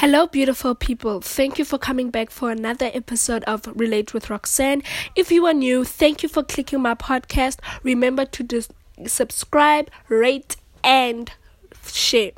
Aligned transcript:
Hello, 0.00 0.26
beautiful 0.26 0.74
people. 0.74 1.22
Thank 1.22 1.58
you 1.58 1.64
for 1.64 1.78
coming 1.78 2.10
back 2.10 2.28
for 2.30 2.50
another 2.50 2.90
episode 2.92 3.42
of 3.44 3.66
Relate 3.74 4.12
with 4.12 4.28
Roxanne. 4.28 4.82
If 5.14 5.32
you 5.32 5.46
are 5.46 5.54
new, 5.54 5.84
thank 5.84 6.22
you 6.22 6.28
for 6.28 6.42
clicking 6.42 6.82
my 6.82 6.94
podcast. 6.94 7.60
Remember 7.82 8.26
to 8.26 8.42
dis- 8.42 8.68
subscribe, 9.06 9.90
rate, 10.10 10.56
and 10.84 11.32
share. 11.86 12.32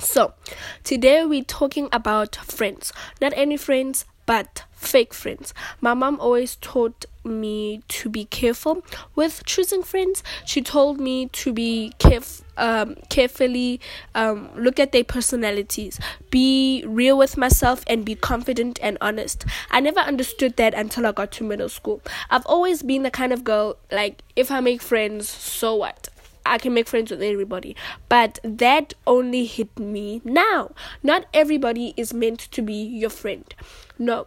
So, 0.00 0.34
today 0.82 1.24
we're 1.24 1.44
talking 1.44 1.88
about 1.92 2.34
friends. 2.34 2.92
Not 3.20 3.34
any 3.36 3.56
friends, 3.56 4.04
but 4.26 4.64
fake 4.72 5.14
friends. 5.14 5.54
My 5.80 5.94
mom 5.94 6.18
always 6.18 6.56
taught 6.56 7.04
me 7.24 7.82
to 7.88 8.08
be 8.08 8.24
careful 8.24 8.84
with 9.14 9.44
choosing 9.44 9.82
friends. 9.82 10.22
She 10.44 10.62
told 10.62 11.00
me 11.00 11.26
to 11.28 11.52
be 11.52 11.92
caref- 11.98 12.42
um, 12.56 12.96
carefully 13.08 13.80
um, 14.14 14.50
look 14.54 14.78
at 14.78 14.92
their 14.92 15.04
personalities, 15.04 15.98
be 16.30 16.84
real 16.86 17.16
with 17.18 17.36
myself, 17.36 17.84
and 17.86 18.04
be 18.04 18.14
confident 18.14 18.78
and 18.82 18.98
honest. 19.00 19.44
I 19.70 19.80
never 19.80 20.00
understood 20.00 20.56
that 20.56 20.74
until 20.74 21.06
I 21.06 21.12
got 21.12 21.32
to 21.32 21.44
middle 21.44 21.68
school. 21.68 22.02
I've 22.30 22.46
always 22.46 22.82
been 22.82 23.02
the 23.02 23.10
kind 23.10 23.32
of 23.32 23.44
girl 23.44 23.76
like 23.90 24.22
if 24.36 24.50
I 24.50 24.60
make 24.60 24.82
friends, 24.82 25.28
so 25.28 25.74
what? 25.74 26.08
I 26.46 26.58
can 26.58 26.74
make 26.74 26.88
friends 26.88 27.10
with 27.10 27.22
everybody. 27.22 27.76
But 28.08 28.38
that 28.42 28.94
only 29.06 29.44
hit 29.44 29.78
me 29.78 30.20
now. 30.24 30.72
Not 31.02 31.26
everybody 31.32 31.94
is 31.96 32.12
meant 32.14 32.40
to 32.52 32.62
be 32.62 32.74
your 32.74 33.10
friend. 33.10 33.54
No. 33.98 34.26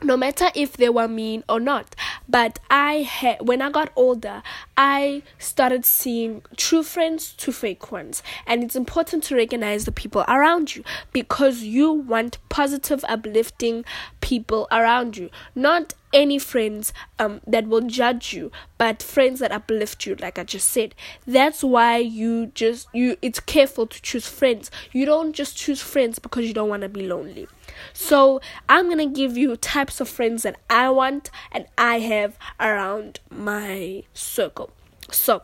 No 0.00 0.16
matter 0.16 0.50
if 0.54 0.76
they 0.76 0.88
were 0.88 1.08
mean 1.08 1.42
or 1.48 1.58
not. 1.58 1.96
But 2.28 2.58
I 2.70 3.02
had 3.02 3.46
when 3.46 3.62
I 3.62 3.70
got 3.70 3.90
older, 3.96 4.42
I 4.76 5.22
started 5.38 5.84
seeing 5.84 6.42
true 6.56 6.82
friends 6.82 7.32
to 7.38 7.52
fake 7.52 7.90
ones. 7.90 8.22
And 8.46 8.62
it's 8.62 8.76
important 8.76 9.24
to 9.24 9.36
recognize 9.36 9.84
the 9.84 9.92
people 9.92 10.24
around 10.28 10.76
you 10.76 10.84
because 11.12 11.62
you 11.62 11.92
want 11.92 12.38
positive, 12.48 13.04
uplifting 13.08 13.84
people 14.20 14.68
around 14.70 15.16
you. 15.16 15.30
Not 15.54 15.94
any 16.12 16.38
friends 16.38 16.92
um, 17.18 17.40
that 17.46 17.66
will 17.66 17.82
judge 17.82 18.32
you 18.32 18.50
but 18.78 19.02
friends 19.02 19.40
that 19.40 19.52
uplift 19.52 20.06
you 20.06 20.14
like 20.16 20.38
i 20.38 20.42
just 20.42 20.68
said 20.68 20.94
that's 21.26 21.62
why 21.62 21.98
you 21.98 22.46
just 22.54 22.88
you 22.94 23.14
it's 23.20 23.40
careful 23.40 23.86
to 23.86 24.00
choose 24.00 24.26
friends 24.26 24.70
you 24.92 25.04
don't 25.04 25.34
just 25.34 25.54
choose 25.56 25.82
friends 25.82 26.18
because 26.18 26.46
you 26.46 26.54
don't 26.54 26.70
want 26.70 26.82
to 26.82 26.88
be 26.88 27.06
lonely 27.06 27.46
so 27.92 28.40
i'm 28.68 28.88
to 28.98 29.06
give 29.06 29.36
you 29.36 29.56
types 29.56 30.00
of 30.00 30.08
friends 30.08 30.42
that 30.42 30.56
i 30.68 30.88
want 30.88 31.30
and 31.52 31.66
i 31.76 31.98
have 31.98 32.36
around 32.60 33.20
my 33.30 34.02
circle. 34.12 34.70
So 35.10 35.42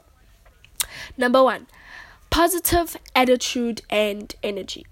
number 1.16 1.42
1 1.42 1.66
positive 2.30 2.96
attitude 3.14 3.82
and 3.88 4.34
energy. 4.42 4.84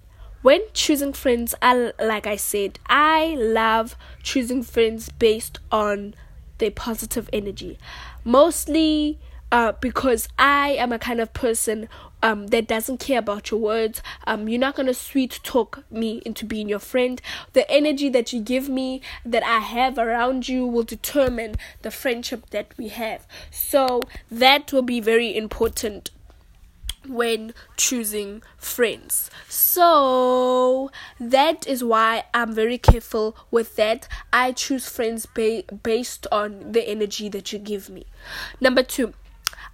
When 0.43 0.61
choosing 0.73 1.13
friends 1.13 1.55
I, 1.61 1.93
like 2.01 2.27
i 2.27 2.37
said 2.37 2.79
i 2.87 3.37
love 3.39 3.97
choosing 4.23 4.63
friends 4.63 5.09
based 5.09 5.59
on 5.71 6.15
their 6.59 6.71
positive 6.71 7.29
energy. 7.33 7.79
Mostly 8.25 9.19
uh, 9.51 9.73
because 9.81 10.29
i 10.39 10.71
am 10.71 10.93
a 10.93 10.99
kind 10.99 11.21
of 11.21 11.33
person 11.33 11.89
um, 12.23 12.49
that 12.49 12.67
doesn't 12.67 12.99
care 12.99 13.19
about 13.19 13.51
your 13.51 13.61
words. 13.61 14.03
Um, 14.27 14.49
you're 14.49 14.61
not 14.61 14.77
gonna 14.77 14.95
sweet 14.95 15.41
talk 15.43 15.85
me 15.91 16.23
into 16.25 16.45
being 16.45 16.69
your 16.69 16.79
friend. 16.79 17.21
The 17.53 17.69
energy 17.71 18.09
that 18.11 18.33
you 18.33 18.41
give 18.41 18.69
me, 18.69 19.03
that 19.25 19.43
I 19.43 19.59
have 19.59 19.99
around 19.99 20.49
you, 20.49 20.67
will 20.67 20.85
determine 20.85 21.57
the 21.83 21.91
friendship 21.91 22.51
that 22.51 22.73
we 22.79 22.89
have. 22.89 23.27
So 23.51 24.01
that 24.31 24.73
will 24.73 24.83
be 24.83 25.01
very 25.01 25.37
important 25.37 26.11
when 27.09 27.53
choosing 27.77 28.43
friends. 28.57 29.31
So 29.49 30.91
that 31.19 31.67
is 31.67 31.83
why 31.83 32.25
I'm 32.33 32.55
very 32.55 32.79
careful 32.79 33.37
with 33.51 33.77
that. 33.77 34.09
I 34.33 34.53
choose 34.53 34.89
friends 34.89 35.27
ba- 35.27 35.65
based 35.83 36.27
on 36.31 36.73
the 36.73 36.89
energy 36.89 37.29
that 37.31 37.53
you 37.53 37.59
give 37.59 37.91
me. 37.91 38.07
Number 38.61 38.83
2, 38.83 39.13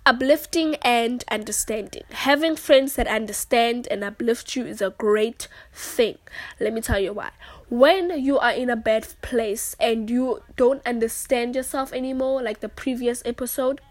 uplifting 0.09 0.75
and 0.77 1.23
understanding. 1.31 2.03
Having 2.11 2.57
friends 2.57 2.95
that 2.95 3.07
understand 3.07 3.87
and 3.91 4.03
uplift 4.03 4.57
you 4.57 4.65
is 4.65 4.81
a 4.81 4.95
great 4.97 5.49
thing. 5.75 6.17
Let 6.59 6.73
me 6.73 6.81
tell 6.81 6.99
you 6.99 7.13
why. 7.13 7.31
When 7.69 8.19
you 8.19 8.39
are 8.39 8.53
in 8.53 8.71
a 8.71 8.77
bad 8.77 9.07
place 9.21 9.77
and 9.79 10.09
you 10.09 10.43
don't 10.57 10.85
understand 10.87 11.55
yourself 11.55 11.93
anymore, 11.93 12.43
like 12.43 12.61
the 12.61 12.71
previous 12.71 13.23
episode, 13.27 13.83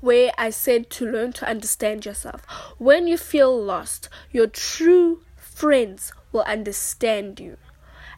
where 0.00 0.32
I 0.38 0.48
said 0.48 0.88
to 0.92 1.04
learn 1.04 1.34
to 1.34 1.46
understand 1.46 2.06
yourself. 2.06 2.46
When 2.78 3.06
you 3.06 3.18
feel 3.18 3.54
lost, 3.62 4.08
your 4.30 4.46
true 4.46 5.20
friends 5.36 6.14
will 6.32 6.42
understand 6.42 7.38
you 7.38 7.58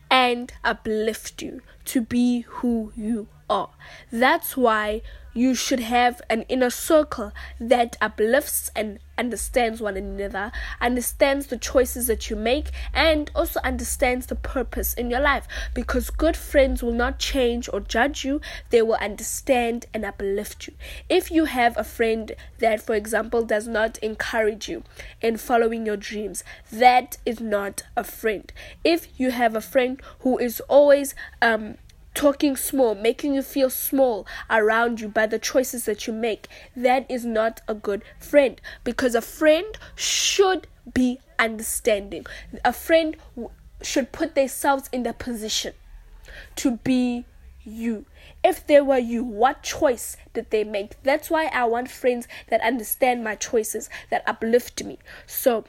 and 0.09 0.53
uplift 0.63 1.43
you 1.43 1.61
to 1.87 2.03
be 2.03 2.43
who 2.43 2.93
you 2.95 3.27
are. 3.49 3.71
That's 4.11 4.57
why 4.57 5.03
you 5.35 5.55
should 5.55 5.81
have 5.81 6.23
an 6.31 6.43
inner 6.43 6.71
circle 6.71 7.33
that 7.59 7.97
uplifts 8.01 8.71
and 8.77 9.01
understands 9.19 9.81
one 9.81 9.97
another, 9.97 10.53
understands 10.81 11.49
the 11.49 11.59
choices 11.59 12.07
that 12.07 12.31
you 12.31 12.37
make, 12.37 12.71
and 12.93 13.31
also 13.35 13.61
understands 13.65 14.27
the 14.27 14.37
purpose 14.37 14.95
in 14.95 15.11
your 15.11 15.21
life. 15.21 15.47
Because 15.75 16.11
good 16.11 16.37
friends 16.37 16.83
will 16.83 16.93
not 16.93 17.19
change 17.19 17.69
or 17.73 17.81
judge 17.81 18.25
you, 18.25 18.41
they 18.71 18.81
will 18.81 18.95
understand 18.95 19.87
and 19.93 20.05
uplift 20.05 20.69
you. 20.69 20.75
If 21.09 21.31
you 21.31 21.47
have 21.47 21.77
a 21.77 21.85
friend 21.85 22.33
that, 22.59 22.81
for 22.81 22.95
example, 22.95 23.45
does 23.45 23.67
not 23.67 23.99
encourage 23.99 24.69
you 24.69 24.85
in 25.21 25.37
following 25.37 25.85
your 25.85 25.97
dreams, 25.97 26.45
that 26.73 27.19
is 27.27 27.41
not 27.41 27.83
a 27.97 28.05
friend. 28.05 28.53
If 28.85 29.09
you 29.19 29.33
have 29.33 29.57
a 29.57 29.61
friend 29.61 30.01
who 30.21 30.39
is 30.39 30.61
always 30.69 31.15
um 31.43 31.77
talking 32.15 32.57
small, 32.57 32.95
making 32.95 33.35
you 33.35 33.43
feel 33.43 33.69
small 33.69 34.27
around 34.49 35.01
you 35.01 35.09
by 35.09 35.27
the 35.27 35.39
choices 35.39 35.85
that 35.85 36.07
you 36.07 36.13
make, 36.13 36.49
that 36.75 37.11
is 37.11 37.25
not 37.25 37.61
a 37.69 37.75
good 37.75 38.03
friend 38.19 38.61
because 38.85 39.15
a 39.15 39.21
friend 39.21 39.77
should 39.97 40.67
be 40.93 41.19
understanding. 41.39 42.25
A 42.65 42.73
friend 42.73 43.17
should 43.83 44.13
put 44.13 44.35
themselves 44.35 44.89
in 44.93 45.03
the 45.03 45.13
position 45.13 45.75
to 46.57 46.79
be 46.79 47.25
you. 47.63 48.07
If 48.43 48.67
they 48.67 48.81
were 48.81 48.99
you, 48.99 49.25
what 49.25 49.63
choice 49.63 50.17
did 50.35 50.51
they 50.51 50.65
make? 50.65 51.03
That's 51.03 51.31
why 51.31 51.47
I 51.47 51.65
want 51.65 51.91
friends 51.91 52.29
that 52.49 52.61
understand 52.61 53.25
my 53.25 53.35
choices, 53.35 53.89
that 54.11 54.23
uplift 54.27 54.85
me. 54.85 54.99
So, 55.27 55.65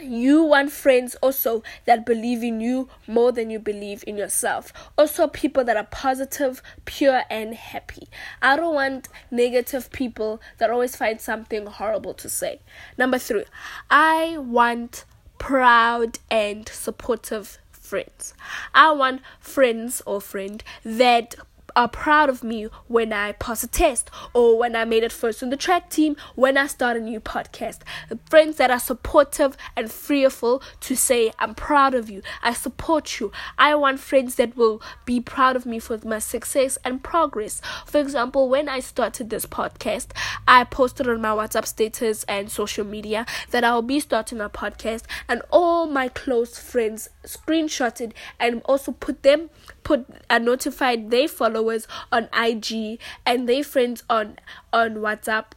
you 0.00 0.42
want 0.42 0.70
friends 0.70 1.14
also 1.16 1.62
that 1.84 2.06
believe 2.06 2.42
in 2.42 2.60
you 2.60 2.88
more 3.06 3.32
than 3.32 3.50
you 3.50 3.58
believe 3.58 4.02
in 4.06 4.16
yourself. 4.16 4.72
Also, 4.96 5.26
people 5.26 5.64
that 5.64 5.76
are 5.76 5.86
positive, 5.90 6.62
pure, 6.84 7.22
and 7.28 7.54
happy. 7.54 8.08
I 8.40 8.56
don't 8.56 8.74
want 8.74 9.08
negative 9.30 9.90
people 9.92 10.40
that 10.58 10.70
always 10.70 10.96
find 10.96 11.20
something 11.20 11.66
horrible 11.66 12.14
to 12.14 12.28
say. 12.28 12.60
Number 12.96 13.18
three, 13.18 13.44
I 13.90 14.38
want 14.38 15.04
proud 15.38 16.18
and 16.30 16.68
supportive 16.68 17.58
friends. 17.70 18.32
I 18.74 18.92
want 18.92 19.22
friends 19.40 20.00
or 20.06 20.20
friend 20.20 20.62
that 20.84 21.34
are 21.74 21.88
proud 21.88 22.28
of 22.28 22.42
me 22.42 22.68
when 22.88 23.12
I 23.12 23.32
pass 23.32 23.62
a 23.62 23.66
test 23.66 24.10
or 24.34 24.58
when 24.58 24.76
I 24.76 24.84
made 24.84 25.02
it 25.02 25.12
first 25.12 25.42
in 25.42 25.50
the 25.50 25.56
track 25.56 25.90
team, 25.90 26.16
when 26.34 26.56
I 26.56 26.66
start 26.66 26.96
a 26.96 27.00
new 27.00 27.20
podcast. 27.20 27.80
Friends 28.28 28.56
that 28.56 28.70
are 28.70 28.78
supportive 28.78 29.56
and 29.76 29.90
fearful 29.90 30.62
to 30.80 30.96
say, 30.96 31.32
I'm 31.38 31.54
proud 31.54 31.94
of 31.94 32.10
you, 32.10 32.22
I 32.42 32.52
support 32.52 33.20
you. 33.20 33.32
I 33.58 33.74
want 33.74 34.00
friends 34.00 34.36
that 34.36 34.56
will 34.56 34.82
be 35.04 35.20
proud 35.20 35.56
of 35.56 35.66
me 35.66 35.78
for 35.78 35.98
my 36.04 36.18
success 36.18 36.78
and 36.84 37.02
progress. 37.02 37.60
For 37.86 38.00
example, 38.00 38.48
when 38.48 38.68
I 38.68 38.80
started 38.80 39.30
this 39.30 39.46
podcast, 39.46 40.08
I 40.46 40.64
posted 40.64 41.08
on 41.08 41.20
my 41.20 41.30
WhatsApp 41.30 41.66
status 41.66 42.24
and 42.24 42.50
social 42.50 42.84
media 42.84 43.26
that 43.50 43.64
I'll 43.64 43.82
be 43.82 44.00
starting 44.00 44.40
a 44.40 44.48
podcast, 44.48 45.04
and 45.28 45.42
all 45.50 45.86
my 45.86 46.08
close 46.08 46.58
friends 46.58 47.08
screenshotted 47.24 48.12
and 48.38 48.62
also 48.64 48.92
put 48.92 49.22
them 49.22 49.50
put 49.82 50.06
and 50.28 50.44
notified 50.44 51.10
their 51.10 51.28
followers 51.28 51.86
on 52.10 52.28
IG 52.36 52.98
and 53.26 53.48
their 53.48 53.64
friends 53.64 54.02
on 54.08 54.38
on 54.72 54.96
WhatsApp 54.96 55.52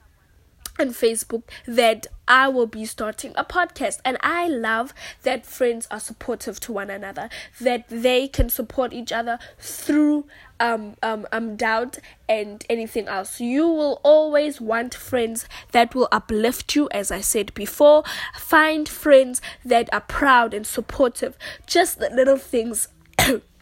and 0.78 0.92
Facebook 0.92 1.44
that 1.66 2.08
I 2.28 2.48
will 2.48 2.68
be 2.68 2.86
starting 2.86 3.34
a 3.36 3.46
podcast. 3.46 4.00
And 4.04 4.18
I 4.22 4.48
love 4.48 4.94
that 5.24 5.46
friends 5.46 5.88
are 5.92 6.00
supportive 6.00 6.60
to 6.62 6.74
one 6.74 6.90
another, 6.90 7.30
that 7.62 7.86
they 7.90 8.28
can 8.28 8.50
support 8.50 8.94
each 8.94 9.12
other 9.12 9.40
through 9.60 10.26
um, 10.60 10.96
um, 11.04 11.28
um, 11.32 11.56
doubt 11.56 12.00
and 12.28 12.66
anything 12.70 13.08
else. 13.08 13.40
You 13.40 13.68
will 13.68 14.00
always 14.04 14.60
want 14.60 14.96
friends 14.96 15.48
that 15.72 15.94
will 15.94 16.08
uplift 16.12 16.76
you, 16.76 16.90
as 16.92 17.12
I 17.12 17.22
said 17.22 17.54
before. 17.54 18.04
Find 18.38 18.88
friends 18.88 19.42
that 19.64 19.90
are 19.94 20.02
proud 20.02 20.54
and 20.54 20.66
supportive. 20.66 21.38
Just 21.66 22.00
the 22.00 22.10
little 22.10 22.38
things. 22.38 22.88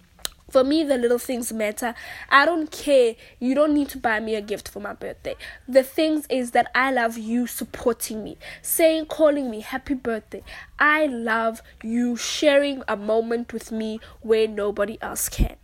For 0.54 0.64
me, 0.64 0.84
the 0.84 1.00
little 1.00 1.18
things 1.18 1.52
matter. 1.52 1.96
I 2.30 2.46
don't 2.46 2.70
care. 2.70 3.16
You 3.40 3.56
don't 3.56 3.74
need 3.74 3.90
to 3.90 3.98
buy 3.98 4.20
me 4.20 4.36
a 4.36 4.42
gift 4.42 4.70
for 4.70 4.80
my 4.80 4.94
birthday. 4.94 5.34
The 5.68 5.82
things 5.82 6.28
is 6.30 6.52
that 6.52 6.70
I 6.76 6.92
love 6.92 7.18
you 7.18 7.48
supporting 7.48 8.24
me, 8.24 8.38
saying, 8.62 9.08
calling 9.08 9.50
me 9.50 9.62
happy 9.62 9.96
birthday. 9.96 10.44
I 10.78 11.08
love 11.08 11.64
you 11.82 12.16
sharing 12.18 12.84
a 12.88 12.96
moment 12.96 13.52
with 13.52 13.72
me 13.72 14.00
where 14.22 14.48
nobody 14.48 15.00
else 15.02 15.28
can. 15.28 15.56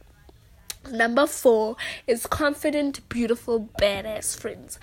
Number 0.92 1.28
four 1.28 1.76
is 2.08 2.26
confident, 2.26 3.08
beautiful, 3.10 3.70
badass 3.80 4.36
friends. 4.36 4.80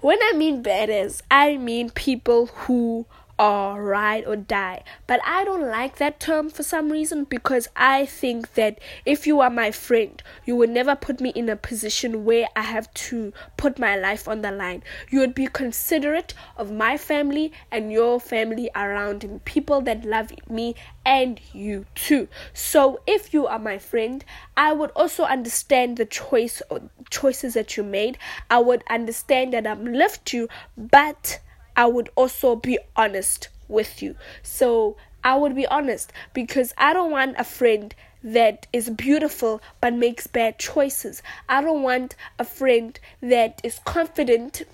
When 0.00 0.18
I 0.22 0.32
mean 0.32 0.62
badass, 0.62 1.20
I 1.30 1.58
mean 1.58 1.90
people 1.90 2.46
who 2.46 3.04
or 3.40 3.82
ride 3.82 4.26
or 4.26 4.36
die. 4.36 4.84
But 5.06 5.20
I 5.24 5.44
don't 5.44 5.66
like 5.66 5.96
that 5.96 6.20
term 6.20 6.50
for 6.50 6.62
some 6.62 6.92
reason 6.92 7.24
because 7.24 7.68
I 7.74 8.04
think 8.04 8.52
that 8.52 8.78
if 9.06 9.26
you 9.26 9.40
are 9.40 9.48
my 9.48 9.70
friend, 9.70 10.22
you 10.44 10.56
would 10.56 10.68
never 10.68 10.94
put 10.94 11.22
me 11.22 11.30
in 11.30 11.48
a 11.48 11.56
position 11.56 12.26
where 12.26 12.48
I 12.54 12.60
have 12.60 12.92
to 13.08 13.32
put 13.56 13.78
my 13.78 13.96
life 13.96 14.28
on 14.28 14.42
the 14.42 14.52
line. 14.52 14.82
You 15.08 15.20
would 15.20 15.34
be 15.34 15.46
considerate 15.46 16.34
of 16.58 16.70
my 16.70 16.98
family 16.98 17.50
and 17.72 17.90
your 17.90 18.20
family 18.20 18.68
around 18.76 19.24
me, 19.24 19.40
people 19.46 19.80
that 19.82 20.04
love 20.04 20.32
me 20.50 20.74
and 21.06 21.40
you 21.54 21.86
too. 21.94 22.28
So 22.52 23.00
if 23.06 23.32
you 23.32 23.46
are 23.46 23.58
my 23.58 23.78
friend, 23.78 24.22
I 24.54 24.74
would 24.74 24.90
also 24.90 25.24
understand 25.24 25.96
the 25.96 26.04
choice 26.04 26.60
choices 27.08 27.54
that 27.54 27.78
you 27.78 27.84
made. 27.84 28.18
I 28.50 28.58
would 28.58 28.84
understand 28.90 29.54
that 29.54 29.66
I'm 29.66 29.94
left 29.94 30.34
you, 30.34 30.46
but 30.76 31.40
I 31.80 31.86
would 31.86 32.10
also 32.14 32.56
be 32.56 32.78
honest 32.94 33.48
with 33.66 34.02
you. 34.02 34.14
So 34.42 34.98
I 35.24 35.34
would 35.34 35.56
be 35.56 35.66
honest 35.66 36.12
because 36.34 36.74
I 36.76 36.92
don't 36.92 37.10
want 37.10 37.36
a 37.38 37.44
friend 37.44 37.94
that 38.22 38.66
is 38.70 38.90
beautiful 38.90 39.62
but 39.80 39.94
makes 39.94 40.26
bad 40.26 40.58
choices. 40.58 41.22
I 41.48 41.62
don't 41.62 41.82
want 41.82 42.16
a 42.38 42.44
friend 42.44 43.00
that 43.22 43.62
is 43.64 43.80
confident 43.86 44.64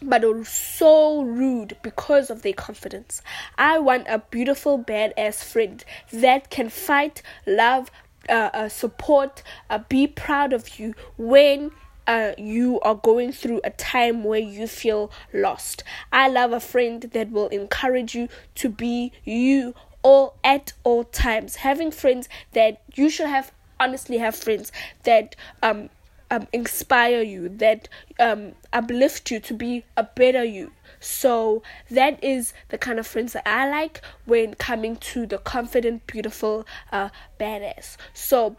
but 0.00 0.24
so 0.46 1.20
rude 1.20 1.76
because 1.82 2.30
of 2.30 2.40
their 2.40 2.54
confidence. 2.54 3.20
I 3.58 3.78
want 3.78 4.06
a 4.08 4.18
beautiful, 4.18 4.82
badass 4.82 5.44
friend 5.44 5.84
that 6.10 6.48
can 6.48 6.70
fight, 6.70 7.20
love, 7.46 7.90
uh, 8.30 8.48
uh, 8.54 8.68
support, 8.70 9.42
uh, 9.68 9.80
be 9.90 10.06
proud 10.06 10.54
of 10.54 10.78
you 10.78 10.94
when 11.18 11.70
uh, 12.06 12.32
you 12.38 12.80
are 12.80 12.94
going 12.94 13.32
through 13.32 13.60
a 13.64 13.70
time 13.70 14.24
where 14.24 14.40
you 14.40 14.66
feel 14.66 15.10
lost. 15.32 15.82
I 16.12 16.28
love 16.28 16.52
a 16.52 16.60
friend 16.60 17.02
that 17.02 17.30
will 17.30 17.48
encourage 17.48 18.14
you 18.14 18.28
to 18.56 18.68
be 18.68 19.12
you 19.24 19.74
all 20.02 20.36
at 20.44 20.72
all 20.84 21.04
times. 21.04 21.56
Having 21.56 21.92
friends 21.92 22.28
that 22.52 22.82
you 22.94 23.08
should 23.10 23.28
have 23.28 23.52
honestly 23.80 24.18
have 24.18 24.36
friends 24.36 24.70
that 25.02 25.34
um 25.62 25.88
um 26.30 26.46
inspire 26.52 27.22
you, 27.22 27.48
that 27.48 27.88
um 28.20 28.52
uplift 28.72 29.30
you 29.30 29.40
to 29.40 29.54
be 29.54 29.84
a 29.96 30.04
better 30.04 30.44
you. 30.44 30.72
So 31.00 31.62
that 31.90 32.22
is 32.24 32.54
the 32.68 32.78
kind 32.78 32.98
of 32.98 33.06
friends 33.06 33.34
that 33.34 33.46
I 33.48 33.68
like 33.68 34.00
when 34.24 34.54
coming 34.54 34.96
to 34.96 35.26
the 35.26 35.38
confident, 35.38 36.06
beautiful, 36.06 36.66
uh, 36.92 37.10
badass. 37.38 37.96
So 38.14 38.56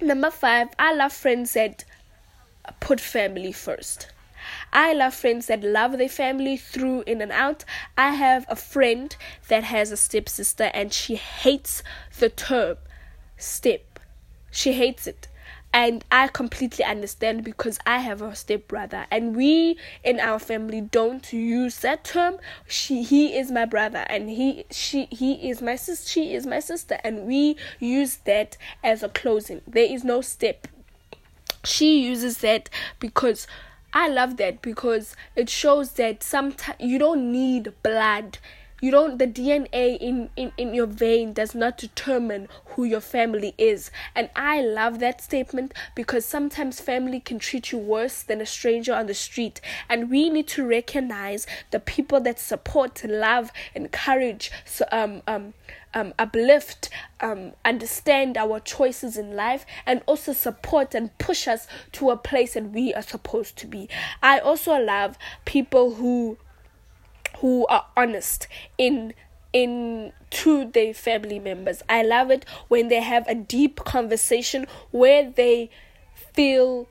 number 0.00 0.30
five, 0.30 0.68
I 0.78 0.94
love 0.94 1.12
friends 1.12 1.52
that 1.52 1.84
put 2.80 3.00
family 3.00 3.52
first. 3.52 4.08
I 4.72 4.92
love 4.92 5.14
friends 5.14 5.46
that 5.46 5.62
love 5.62 5.98
their 5.98 6.08
family 6.08 6.56
through 6.56 7.02
in 7.06 7.20
and 7.20 7.32
out. 7.32 7.64
I 7.96 8.14
have 8.14 8.44
a 8.48 8.56
friend 8.56 9.14
that 9.48 9.64
has 9.64 9.92
a 9.92 9.96
stepsister 9.96 10.70
and 10.74 10.92
she 10.92 11.16
hates 11.16 11.82
the 12.18 12.28
term 12.28 12.78
step. 13.36 14.00
She 14.50 14.72
hates 14.72 15.06
it. 15.06 15.28
And 15.74 16.04
I 16.12 16.28
completely 16.28 16.84
understand 16.84 17.44
because 17.44 17.78
I 17.86 18.00
have 18.00 18.20
a 18.20 18.34
stepbrother 18.34 19.06
and 19.10 19.34
we 19.34 19.78
in 20.04 20.20
our 20.20 20.38
family 20.38 20.82
don't 20.82 21.32
use 21.32 21.78
that 21.78 22.04
term. 22.04 22.36
She 22.68 23.02
he 23.02 23.38
is 23.38 23.50
my 23.50 23.64
brother 23.64 24.04
and 24.10 24.28
he 24.28 24.66
she 24.70 25.06
he 25.06 25.48
is 25.48 25.62
my 25.62 25.76
sister 25.76 26.10
she 26.10 26.34
is 26.34 26.46
my 26.46 26.60
sister 26.60 26.98
and 27.02 27.26
we 27.26 27.56
use 27.80 28.16
that 28.26 28.58
as 28.84 29.02
a 29.02 29.08
closing. 29.08 29.62
There 29.66 29.86
is 29.86 30.04
no 30.04 30.20
step 30.20 30.68
she 31.64 32.04
uses 32.04 32.38
that 32.38 32.68
because 32.98 33.46
I 33.92 34.08
love 34.08 34.36
that 34.38 34.62
because 34.62 35.14
it 35.36 35.50
shows 35.50 35.92
that 35.92 36.22
sometimes 36.22 36.80
you 36.80 36.98
don't 36.98 37.30
need 37.30 37.72
blood 37.82 38.38
you 38.82 38.90
don't 38.90 39.18
the 39.18 39.26
dna 39.26 39.96
in, 39.98 40.28
in 40.36 40.52
in 40.58 40.74
your 40.74 40.86
vein 40.86 41.32
does 41.32 41.54
not 41.54 41.78
determine 41.78 42.48
who 42.66 42.84
your 42.84 43.00
family 43.00 43.54
is 43.56 43.90
and 44.14 44.28
i 44.36 44.60
love 44.60 44.98
that 44.98 45.20
statement 45.22 45.72
because 45.94 46.26
sometimes 46.26 46.80
family 46.80 47.20
can 47.20 47.38
treat 47.38 47.70
you 47.70 47.78
worse 47.78 48.22
than 48.22 48.40
a 48.40 48.46
stranger 48.46 48.92
on 48.92 49.06
the 49.06 49.14
street 49.14 49.60
and 49.88 50.10
we 50.10 50.28
need 50.28 50.48
to 50.48 50.66
recognize 50.66 51.46
the 51.70 51.78
people 51.80 52.20
that 52.20 52.38
support 52.38 53.02
love 53.04 53.52
encourage 53.74 54.50
so 54.66 54.84
um 54.92 55.22
um 55.26 55.54
um, 55.94 56.14
uplift, 56.18 56.88
um, 57.20 57.52
understand 57.66 58.38
our 58.38 58.60
choices 58.60 59.18
in 59.18 59.36
life, 59.36 59.66
and 59.84 60.02
also 60.06 60.32
support 60.32 60.94
and 60.94 61.16
push 61.18 61.46
us 61.46 61.66
to 61.92 62.08
a 62.08 62.16
place 62.16 62.54
that 62.54 62.70
we 62.70 62.94
are 62.94 63.02
supposed 63.02 63.56
to 63.58 63.66
be. 63.66 63.90
I 64.22 64.38
also 64.38 64.74
love 64.78 65.18
people 65.44 65.96
who 65.96 66.38
who 67.38 67.66
are 67.66 67.86
honest 67.96 68.48
in 68.78 69.14
in 69.52 70.12
to 70.30 70.64
their 70.70 70.94
family 70.94 71.38
members. 71.38 71.82
I 71.88 72.02
love 72.02 72.30
it 72.30 72.46
when 72.68 72.88
they 72.88 73.02
have 73.02 73.28
a 73.28 73.34
deep 73.34 73.84
conversation 73.84 74.66
where 74.90 75.30
they 75.30 75.68
feel 76.14 76.88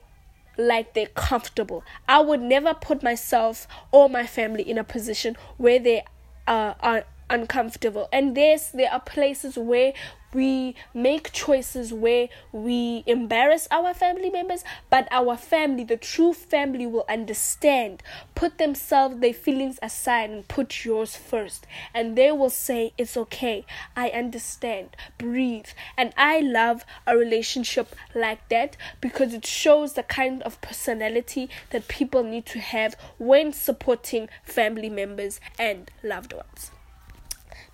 like 0.56 0.94
they're 0.94 1.06
comfortable. 1.06 1.82
I 2.08 2.20
would 2.20 2.40
never 2.40 2.74
put 2.74 3.02
myself 3.02 3.66
or 3.90 4.08
my 4.08 4.26
family 4.26 4.68
in 4.68 4.78
a 4.78 4.84
position 4.84 5.36
where 5.56 5.78
they 5.78 6.04
are 6.46 7.04
uncomfortable. 7.30 8.08
And 8.12 8.36
there's 8.36 8.70
there 8.70 8.92
are 8.92 9.00
places 9.00 9.56
where 9.56 9.92
we 10.34 10.74
make 10.94 11.32
choices 11.32 11.92
where 11.92 12.28
we 12.52 13.02
embarrass 13.06 13.68
our 13.70 13.94
family 13.94 14.30
members, 14.30 14.64
but 14.90 15.08
our 15.10 15.36
family, 15.36 15.84
the 15.84 15.96
true 15.96 16.32
family, 16.32 16.86
will 16.86 17.04
understand, 17.08 18.02
put 18.34 18.58
themselves, 18.58 19.18
their 19.18 19.34
feelings 19.34 19.78
aside, 19.82 20.30
and 20.30 20.48
put 20.48 20.84
yours 20.84 21.16
first. 21.16 21.66
And 21.94 22.16
they 22.16 22.32
will 22.32 22.50
say, 22.50 22.92
It's 22.96 23.16
okay, 23.16 23.64
I 23.96 24.08
understand, 24.10 24.96
breathe. 25.18 25.66
And 25.96 26.12
I 26.16 26.40
love 26.40 26.84
a 27.06 27.16
relationship 27.16 27.94
like 28.14 28.48
that 28.48 28.76
because 29.00 29.34
it 29.34 29.46
shows 29.46 29.94
the 29.94 30.02
kind 30.02 30.42
of 30.42 30.60
personality 30.60 31.48
that 31.70 31.88
people 31.88 32.22
need 32.22 32.46
to 32.46 32.58
have 32.58 32.96
when 33.18 33.52
supporting 33.52 34.28
family 34.44 34.88
members 34.88 35.40
and 35.58 35.90
loved 36.02 36.32
ones. 36.32 36.70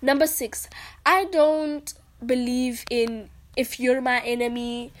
Number 0.01 0.27
six, 0.27 0.69
I 1.05 1.25
don't 1.25 1.93
believe 2.25 2.83
in 2.89 3.29
if 3.55 3.79
you're 3.79 4.01
my 4.01 4.21
enemy 4.21 4.91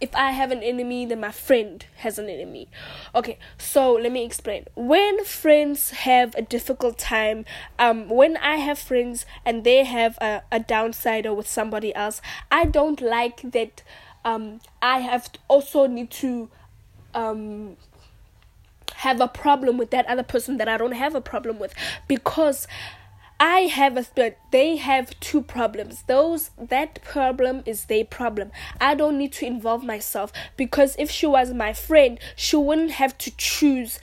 if 0.00 0.14
I 0.14 0.32
have 0.32 0.50
an 0.50 0.62
enemy, 0.62 1.06
then 1.06 1.20
my 1.20 1.32
friend 1.32 1.84
has 1.96 2.18
an 2.18 2.28
enemy. 2.28 2.68
Okay, 3.14 3.38
so 3.58 3.92
let 3.94 4.12
me 4.12 4.24
explain. 4.24 4.66
When 4.74 5.24
friends 5.24 5.90
have 5.90 6.34
a 6.34 6.42
difficult 6.42 6.98
time, 6.98 7.44
um, 7.78 8.08
when 8.08 8.36
I 8.36 8.56
have 8.56 8.78
friends 8.78 9.24
and 9.44 9.64
they 9.64 9.84
have 9.84 10.18
a, 10.18 10.42
a 10.52 10.60
downsider 10.60 11.34
with 11.34 11.48
somebody 11.48 11.94
else, 11.94 12.20
I 12.50 12.66
don't 12.66 13.00
like 13.00 13.52
that. 13.52 13.82
Um, 14.24 14.60
I 14.82 15.00
have 15.00 15.30
also 15.48 15.86
need 15.86 16.10
to, 16.12 16.50
um, 17.14 17.76
have 18.96 19.20
a 19.20 19.28
problem 19.28 19.76
with 19.76 19.90
that 19.90 20.06
other 20.06 20.22
person 20.22 20.56
that 20.56 20.68
I 20.68 20.78
don't 20.78 20.92
have 20.92 21.14
a 21.14 21.20
problem 21.20 21.58
with 21.58 21.74
because 22.08 22.66
I 23.38 23.60
have 23.60 23.96
a 23.96 24.04
spirit. 24.04 24.38
They 24.50 24.76
have 24.76 25.18
two 25.20 25.42
problems. 25.42 26.04
Those 26.06 26.50
that 26.58 27.02
problem 27.02 27.62
is 27.66 27.84
their 27.84 28.04
problem. 28.04 28.50
I 28.80 28.94
don't 28.94 29.18
need 29.18 29.32
to 29.34 29.46
involve 29.46 29.84
myself 29.84 30.32
because 30.56 30.96
if 30.98 31.10
she 31.10 31.26
was 31.26 31.52
my 31.52 31.72
friend, 31.72 32.18
she 32.34 32.56
wouldn't 32.56 32.92
have 32.92 33.18
to 33.18 33.30
choose 33.36 34.00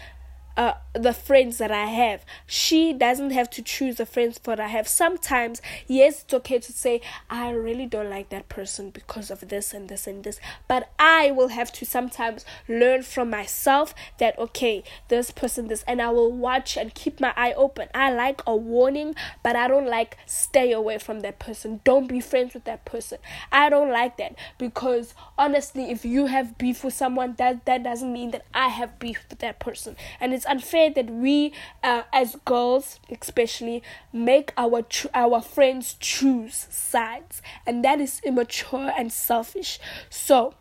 uh, 0.55 0.73
the 0.93 1.13
friends 1.13 1.57
that 1.57 1.71
I 1.71 1.85
have. 1.85 2.23
She 2.45 2.93
doesn't 2.93 3.31
have 3.31 3.49
to 3.51 3.61
choose 3.61 3.95
the 3.95 4.05
friends 4.05 4.39
that 4.43 4.59
I 4.59 4.67
have. 4.67 4.87
Sometimes, 4.87 5.61
yes, 5.87 6.23
it's 6.23 6.33
okay 6.33 6.59
to 6.59 6.71
say, 6.71 7.01
I 7.29 7.51
really 7.51 7.87
don't 7.87 8.09
like 8.09 8.29
that 8.29 8.47
person 8.47 8.91
because 8.91 9.31
of 9.31 9.49
this 9.49 9.73
and 9.73 9.89
this 9.89 10.05
and 10.05 10.23
this. 10.23 10.39
But 10.67 10.91
I 10.99 11.31
will 11.31 11.49
have 11.49 11.71
to 11.73 11.85
sometimes 11.85 12.45
learn 12.67 13.01
from 13.01 13.29
myself 13.31 13.95
that, 14.19 14.37
okay, 14.37 14.83
this 15.07 15.31
person, 15.31 15.67
this, 15.67 15.83
and 15.87 16.01
I 16.01 16.09
will 16.09 16.31
watch 16.31 16.77
and 16.77 16.93
keep 16.93 17.19
my 17.19 17.33
eye 17.35 17.53
open. 17.53 17.87
I 17.95 18.13
like 18.13 18.41
a 18.45 18.55
warning, 18.55 19.15
but 19.41 19.55
I 19.55 19.67
don't 19.67 19.87
like 19.87 20.17
stay 20.27 20.71
away 20.71 20.99
from 20.99 21.21
that 21.21 21.39
person. 21.39 21.81
Don't 21.83 22.07
be 22.07 22.19
friends 22.19 22.53
with 22.53 22.65
that 22.65 22.85
person. 22.85 23.17
I 23.51 23.69
don't 23.69 23.89
like 23.89 24.17
that 24.17 24.35
because 24.59 25.15
honestly, 25.37 25.89
if 25.89 26.05
you 26.05 26.27
have 26.27 26.57
beef 26.59 26.83
with 26.83 26.93
someone, 26.93 27.33
that, 27.39 27.65
that 27.65 27.83
doesn't 27.83 28.13
mean 28.13 28.29
that 28.31 28.45
I 28.53 28.67
have 28.67 28.99
beef 28.99 29.25
with 29.29 29.39
that 29.39 29.59
person. 29.59 29.95
And 30.19 30.33
it's 30.33 30.43
it's 30.43 30.49
that 30.89 31.09
we, 31.09 31.53
uh, 31.83 32.03
as 32.11 32.35
girls 32.45 32.99
especially, 33.09 33.83
make 34.11 34.53
our 34.57 34.81
tr- 34.81 35.07
our 35.13 35.41
friends 35.41 35.95
choose 35.99 36.67
sides, 36.69 37.41
and 37.65 37.83
that 37.83 37.99
is 37.99 38.21
immature 38.23 38.91
and 38.97 39.11
selfish. 39.11 39.79
So 40.09 40.53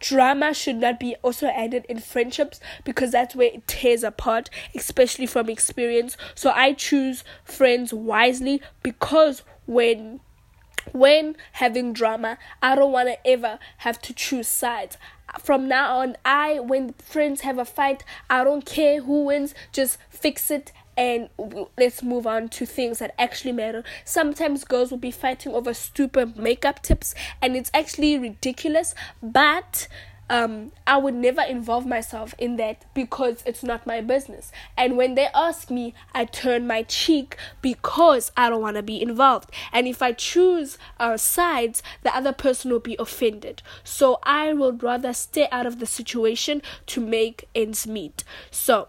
drama 0.00 0.52
should 0.54 0.76
not 0.76 1.00
be 1.00 1.16
also 1.22 1.46
added 1.48 1.84
in 1.88 1.98
friendships 1.98 2.60
because 2.84 3.12
that's 3.12 3.34
where 3.34 3.50
it 3.52 3.66
tears 3.66 4.02
apart, 4.04 4.50
especially 4.74 5.26
from 5.26 5.48
experience. 5.48 6.16
So 6.34 6.50
I 6.50 6.72
choose 6.72 7.24
friends 7.44 7.92
wisely 7.92 8.62
because 8.82 9.42
when 9.66 10.20
when 10.92 11.36
having 11.52 11.92
drama, 11.92 12.38
I 12.62 12.74
don't 12.74 12.92
want 12.92 13.08
to 13.08 13.26
ever 13.26 13.58
have 13.78 14.00
to 14.02 14.12
choose 14.12 14.48
sides. 14.48 14.96
From 15.40 15.68
now 15.68 15.98
on, 15.98 16.16
I, 16.24 16.60
when 16.60 16.92
friends 16.94 17.40
have 17.42 17.58
a 17.58 17.64
fight, 17.64 18.04
I 18.30 18.44
don't 18.44 18.64
care 18.64 19.02
who 19.02 19.24
wins, 19.24 19.54
just 19.72 19.98
fix 20.08 20.50
it 20.50 20.72
and 20.96 21.28
let's 21.76 22.02
move 22.02 22.26
on 22.26 22.48
to 22.48 22.64
things 22.64 23.00
that 23.00 23.14
actually 23.18 23.52
matter. 23.52 23.84
Sometimes 24.04 24.64
girls 24.64 24.90
will 24.90 24.98
be 24.98 25.10
fighting 25.10 25.52
over 25.52 25.74
stupid 25.74 26.38
makeup 26.38 26.82
tips, 26.82 27.14
and 27.42 27.54
it's 27.54 27.70
actually 27.74 28.18
ridiculous, 28.18 28.94
but 29.22 29.88
um, 30.28 30.72
I 30.86 30.96
would 30.96 31.14
never 31.14 31.42
involve 31.42 31.86
myself 31.86 32.34
in 32.38 32.56
that 32.56 32.84
because 32.94 33.42
it's 33.46 33.62
not 33.62 33.86
my 33.86 34.00
business. 34.00 34.50
And 34.76 34.96
when 34.96 35.14
they 35.14 35.28
ask 35.34 35.70
me, 35.70 35.94
I 36.12 36.24
turn 36.24 36.66
my 36.66 36.82
cheek 36.82 37.36
because 37.62 38.32
I 38.36 38.50
don't 38.50 38.60
want 38.60 38.76
to 38.76 38.82
be 38.82 39.00
involved. 39.00 39.50
And 39.72 39.86
if 39.86 40.02
I 40.02 40.12
choose 40.12 40.78
uh, 40.98 41.16
sides, 41.16 41.82
the 42.02 42.14
other 42.14 42.32
person 42.32 42.70
will 42.70 42.80
be 42.80 42.96
offended. 42.98 43.62
So 43.84 44.18
I 44.24 44.52
would 44.52 44.82
rather 44.82 45.12
stay 45.12 45.48
out 45.52 45.66
of 45.66 45.78
the 45.78 45.86
situation 45.86 46.62
to 46.86 47.00
make 47.00 47.48
ends 47.54 47.86
meet. 47.86 48.24
So 48.50 48.88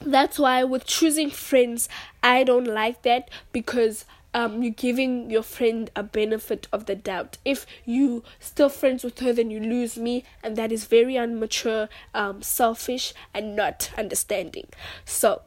that's 0.00 0.38
why 0.38 0.64
with 0.64 0.86
choosing 0.86 1.30
friends, 1.30 1.88
I 2.22 2.44
don't 2.44 2.66
like 2.66 3.02
that 3.02 3.30
because 3.52 4.04
um, 4.34 4.62
you're 4.62 4.72
giving 4.72 5.30
your 5.30 5.42
friend 5.42 5.90
a 5.96 6.02
benefit 6.02 6.68
of 6.72 6.86
the 6.86 6.94
doubt. 6.94 7.38
If 7.44 7.66
you 7.84 8.22
still 8.40 8.68
friends 8.68 9.02
with 9.04 9.18
her, 9.20 9.32
then 9.32 9.50
you 9.50 9.60
lose 9.60 9.96
me, 9.96 10.24
and 10.42 10.56
that 10.56 10.72
is 10.72 10.84
very 10.84 11.16
immature, 11.16 11.88
um, 12.14 12.42
selfish, 12.42 13.14
and 13.32 13.56
not 13.56 13.90
understanding. 13.96 14.68
So 15.04 15.42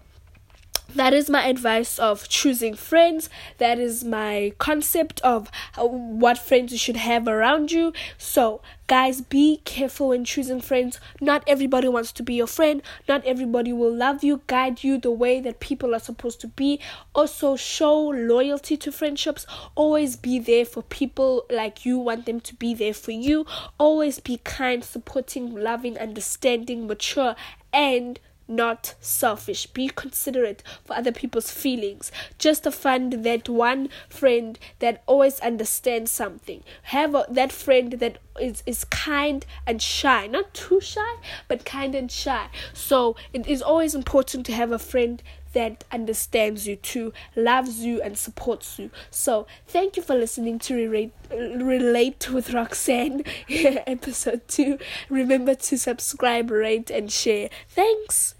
that 0.95 1.13
is 1.13 1.29
my 1.29 1.45
advice 1.45 1.99
of 1.99 2.27
choosing 2.27 2.73
friends. 2.75 3.29
That 3.57 3.79
is 3.79 4.03
my 4.03 4.53
concept 4.57 5.21
of 5.21 5.49
what 5.77 6.37
friends 6.37 6.71
you 6.71 6.77
should 6.77 6.97
have 6.97 7.27
around 7.27 7.71
you. 7.71 7.93
So 8.17 8.61
guys 8.87 9.21
be 9.21 9.61
careful 9.65 10.09
when 10.09 10.25
choosing 10.25 10.61
friends. 10.61 10.99
Not 11.21 11.43
everybody 11.45 11.87
wants 11.87 12.11
to 12.13 12.23
be 12.23 12.33
your 12.33 12.47
friend. 12.47 12.81
Not 13.07 13.23
everybody 13.25 13.71
will 13.71 13.93
love 13.93 14.23
you 14.23 14.41
guide 14.47 14.83
you 14.83 14.97
the 14.97 15.11
way 15.11 15.39
that 15.41 15.59
people 15.59 15.93
are 15.93 15.99
supposed 15.99 16.41
to 16.41 16.47
be. 16.47 16.79
Also 17.13 17.55
show 17.55 17.95
loyalty 17.95 18.75
to 18.77 18.91
friendships. 18.91 19.45
Always 19.75 20.15
be 20.15 20.39
there 20.39 20.65
for 20.65 20.81
people 20.81 21.45
like 21.51 21.85
you. 21.85 21.99
Want 21.99 22.25
them 22.25 22.39
to 22.41 22.55
be 22.55 22.73
there 22.73 22.95
for 22.95 23.11
you. 23.11 23.45
Always 23.77 24.19
be 24.19 24.37
kind 24.43 24.83
supporting 24.83 25.53
loving 25.53 25.97
understanding 25.97 26.87
mature 26.87 27.35
and 27.71 28.19
not 28.49 28.95
selfish. 28.99 29.67
Be 29.67 29.89
considerate 29.89 30.63
for 30.83 30.95
other 30.95 31.11
people's 31.11 31.51
feelings. 31.51 32.11
Just 32.37 32.63
to 32.63 32.71
find 32.71 33.23
that 33.23 33.47
one 33.47 33.89
friend 34.09 34.57
that 34.79 35.03
always 35.05 35.39
understands 35.39 36.11
something. 36.11 36.63
Have 36.83 37.15
a, 37.15 37.25
that 37.29 37.51
friend 37.51 37.93
that 37.93 38.17
is, 38.39 38.63
is 38.65 38.83
kind 38.85 39.45
and 39.67 39.81
shy. 39.81 40.27
Not 40.27 40.53
too 40.53 40.81
shy, 40.81 41.15
but 41.47 41.65
kind 41.65 41.95
and 41.95 42.11
shy. 42.11 42.47
So 42.73 43.15
it 43.33 43.47
is 43.47 43.61
always 43.61 43.93
important 43.95 44.45
to 44.47 44.53
have 44.53 44.71
a 44.71 44.79
friend 44.79 45.21
that 45.53 45.83
understands 45.91 46.67
you 46.67 46.75
too, 46.75 47.13
loves 47.35 47.79
you, 47.79 48.01
and 48.01 48.17
supports 48.17 48.77
you. 48.77 48.91
So, 49.09 49.47
thank 49.67 49.97
you 49.97 50.03
for 50.03 50.15
listening 50.15 50.59
to 50.59 50.75
Relate, 50.75 51.13
Relate 51.31 52.29
with 52.29 52.53
Roxanne, 52.53 53.23
episode 53.49 54.47
2. 54.47 54.77
Remember 55.09 55.55
to 55.55 55.77
subscribe, 55.77 56.51
rate, 56.51 56.91
and 56.91 57.11
share. 57.11 57.49
Thanks. 57.67 58.35